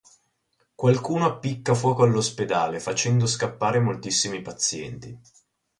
Qualcuno 0.73 1.27
appicca 1.27 1.75
fuoco 1.75 2.01
all'ospedale, 2.01 2.79
facendo 2.79 3.27
scappare 3.27 3.77
moltissimi 3.77 4.41
pazienti. 4.41 5.15